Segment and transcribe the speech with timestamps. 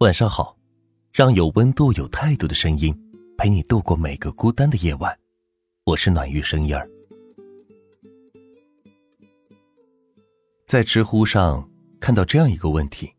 [0.00, 0.54] 晚上好，
[1.10, 2.94] 让有温度、有态度的声音
[3.38, 5.18] 陪你度过每个孤单的夜晚。
[5.84, 6.86] 我是暖玉声音儿。
[10.66, 11.66] 在知乎上
[11.98, 13.10] 看到这样一个问题：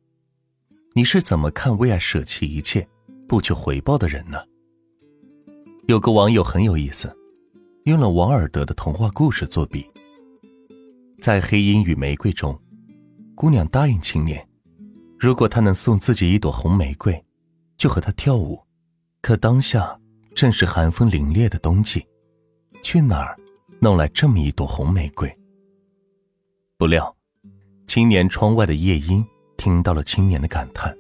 [0.94, 2.88] 你是怎么看为爱舍弃一切、
[3.28, 4.38] 不求回报的人呢？
[5.88, 7.12] 有个网友很有意思，
[7.86, 9.84] 用了王尔德的童话故事作比。
[11.18, 12.56] 在《黑鹰与玫瑰》中，
[13.34, 14.48] 姑娘答应青年。
[15.20, 17.26] 如果他能送自己一朵红玫瑰，
[17.76, 18.62] 就和他跳舞。
[19.20, 20.00] 可当下
[20.36, 22.06] 正是寒风凛冽的冬季，
[22.84, 23.36] 去哪儿
[23.80, 25.34] 弄来这么一朵红玫瑰？
[26.78, 27.14] 不料，
[27.88, 29.26] 青年窗外的夜莺
[29.58, 30.96] 听到了青年的感叹，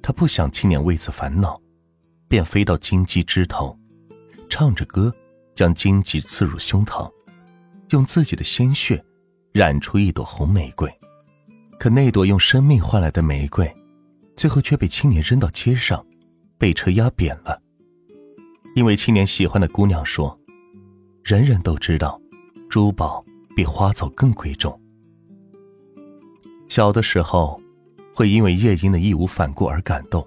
[0.00, 1.60] 他不想青年为此烦恼，
[2.28, 3.78] 便飞到荆棘枝头，
[4.48, 5.14] 唱着歌，
[5.54, 7.12] 将荆棘刺入胸膛，
[7.90, 9.04] 用自己的鲜血
[9.52, 10.90] 染出一朵红玫瑰。
[11.78, 13.72] 可那朵用生命换来的玫瑰，
[14.36, 16.04] 最后却被青年扔到街上，
[16.58, 17.62] 被车压扁了。
[18.74, 20.36] 因为青年喜欢的姑娘说
[21.22, 22.20] ：“人人都知道，
[22.68, 24.78] 珠宝比花草更贵重。”
[26.68, 27.60] 小的时候，
[28.12, 30.20] 会因为夜莺的义无反顾而感动；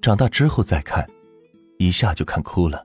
[0.00, 1.06] 长大之后再看，
[1.78, 2.82] 一下就看哭了。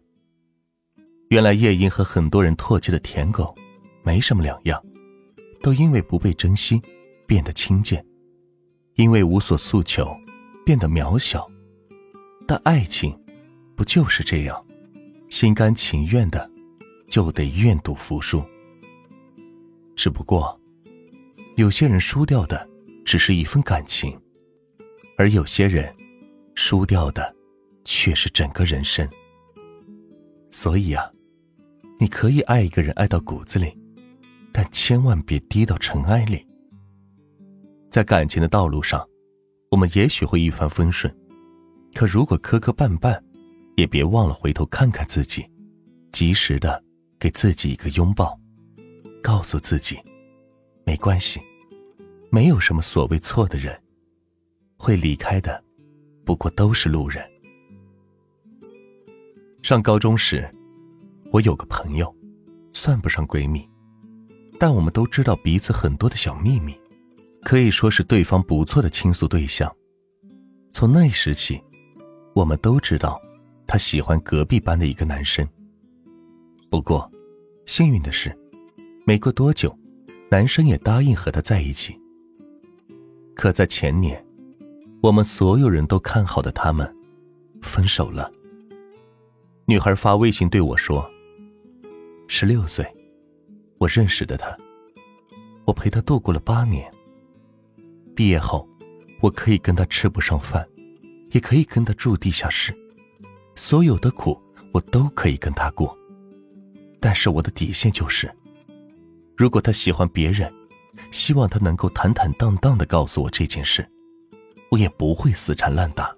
[1.29, 3.55] 原来夜莺和很多人唾弃的舔狗，
[4.03, 4.83] 没什么两样，
[5.61, 6.81] 都因为不被珍惜。
[7.31, 8.05] 变得轻贱，
[8.95, 10.13] 因为无所诉求，
[10.65, 11.49] 变得渺小。
[12.45, 13.17] 但爱情，
[13.73, 14.67] 不就是这样，
[15.29, 16.51] 心甘情愿的，
[17.07, 18.43] 就得愿赌服输。
[19.95, 20.59] 只不过，
[21.55, 22.69] 有些人输掉的
[23.05, 24.19] 只是一份感情，
[25.17, 25.95] 而有些人，
[26.53, 27.33] 输掉的，
[27.85, 29.09] 却是整个人生。
[30.49, 31.09] 所以啊，
[31.97, 33.73] 你可以爱一个人爱到骨子里，
[34.51, 36.45] 但千万别低到尘埃里。
[37.91, 39.05] 在感情的道路上，
[39.69, 41.13] 我们也许会一帆风顺，
[41.93, 43.21] 可如果磕磕绊绊，
[43.75, 45.45] 也别忘了回头看看自己，
[46.13, 46.81] 及时的
[47.19, 48.39] 给自己一个拥抱，
[49.21, 49.99] 告诉自己，
[50.85, 51.41] 没关系，
[52.31, 53.77] 没有什么所谓错的人，
[54.77, 55.61] 会离开的，
[56.23, 57.21] 不过都是路人。
[59.61, 60.49] 上高中时，
[61.29, 62.15] 我有个朋友，
[62.71, 63.69] 算不上闺蜜，
[64.57, 66.73] 但我们都知道彼此很多的小秘密。
[67.43, 69.73] 可以说是对方不错的倾诉对象。
[70.73, 71.61] 从那时起，
[72.33, 73.19] 我们都知道，
[73.67, 75.47] 他喜欢隔壁班的一个男生。
[76.69, 77.11] 不过，
[77.65, 78.35] 幸运的是，
[79.05, 79.75] 没过多久，
[80.29, 81.99] 男生也答应和他在一起。
[83.35, 84.23] 可在前年，
[85.01, 86.95] 我们所有人都看好的他们，
[87.61, 88.31] 分手了。
[89.65, 91.09] 女孩发微信对我说
[92.29, 92.85] ：“十六岁，
[93.77, 94.55] 我认识的他，
[95.65, 96.89] 我陪他度过了八年。”
[98.21, 98.69] 毕业后，
[99.19, 100.63] 我可以跟他吃不上饭，
[101.31, 102.71] 也可以跟他住地下室，
[103.55, 104.39] 所有的苦
[104.71, 105.97] 我都可以跟他过。
[106.99, 108.31] 但是我的底线就是，
[109.35, 110.53] 如果他喜欢别人，
[111.09, 113.83] 希望他能够坦坦荡荡的告诉我这件事，
[114.69, 116.15] 我也不会死缠烂打。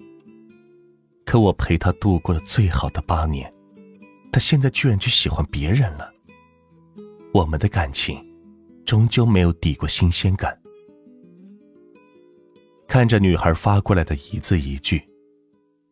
[1.24, 3.50] 可我陪他度过了最好的八年，
[4.30, 6.12] 他现在居然去喜欢别人了。
[7.34, 8.22] 我们的感情，
[8.86, 10.60] 终究没有抵过新鲜感。
[12.88, 15.08] 看着女孩发过来的一字一句，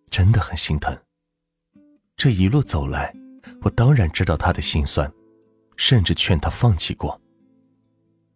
[0.10, 0.96] 真的很心疼。
[2.16, 3.12] 这一路走来，
[3.62, 5.12] 我当然知道她的心酸，
[5.78, 7.20] 甚至劝她放弃过。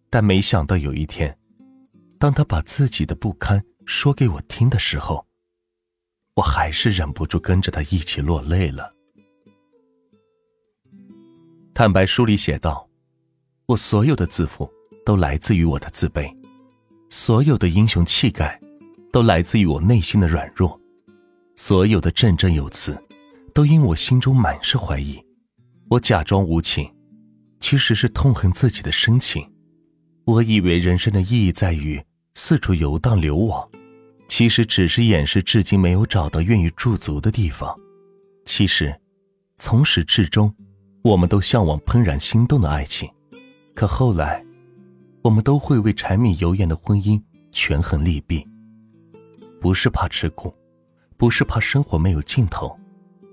[0.10, 1.38] 但没想到有一天，
[2.18, 5.28] 当她把自己的不堪说给我听的时候，
[6.36, 8.92] 我还是忍不住跟着她一起落泪了。
[11.74, 12.90] 坦白书里写道
[13.68, 14.72] ：“我所有的自负
[15.06, 16.34] 都来自于我的自卑。”
[17.18, 18.60] 所有的英雄气概，
[19.10, 20.78] 都来自于我内心的软弱；
[21.56, 23.02] 所有的振振有词，
[23.54, 25.18] 都因我心中满是怀疑。
[25.88, 26.94] 我假装无情，
[27.62, 29.50] 其实是痛恨自己的深情。
[30.26, 32.04] 我以为人生的意义在于
[32.34, 33.66] 四处游荡流亡，
[34.28, 37.74] 其实只是掩饰至今没有找到愿意驻足的地方。
[38.44, 38.94] 其实，
[39.56, 40.54] 从始至终，
[41.02, 43.10] 我们都向往怦然心动的爱情，
[43.74, 44.45] 可后来。
[45.26, 47.20] 我们都会为柴米油盐的婚姻
[47.52, 48.48] 权衡利弊，
[49.60, 50.54] 不是怕吃苦，
[51.18, 52.80] 不是怕生活没有尽头，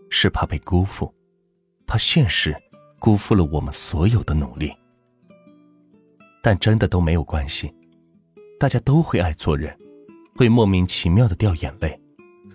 [0.09, 1.15] 是怕被辜负，
[1.87, 2.57] 怕现实
[2.99, 4.73] 辜负了我们所有的努力。
[6.43, 7.71] 但真的都没有关系，
[8.59, 9.77] 大家都会爱错人，
[10.35, 12.01] 会莫名其妙的掉眼泪，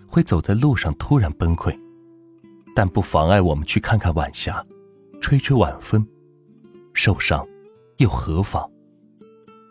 [0.04, 1.72] 会走在路上突然崩溃，
[2.74, 4.66] 但不妨碍我们去看看晚霞，
[5.20, 6.04] 吹吹晚风，
[6.92, 7.46] 受伤
[7.98, 8.68] 又何妨？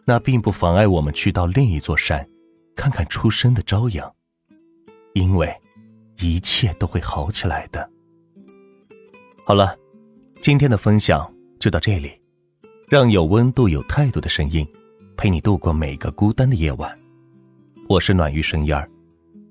[0.10, 2.26] 那并不妨碍我们去到另一座山，
[2.78, 4.10] 看看初升的朝阳，
[5.14, 5.54] 因为
[6.20, 7.92] 一切都会好起来的。
[9.44, 9.78] 好了，
[10.40, 12.10] 今天的分享就到这里，
[12.88, 14.66] 让有温度、有态度的声音
[15.18, 16.98] 陪你度过每个孤单的夜晚。
[17.90, 18.90] 我是暖玉声音儿，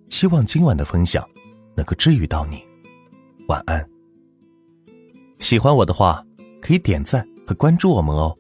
[0.09, 1.23] 希望今晚的分享
[1.77, 2.65] 能够治愈到你。
[3.49, 3.87] 晚安。
[5.39, 6.25] 喜欢我的话，
[6.63, 8.35] 可以点赞和关注我们哦。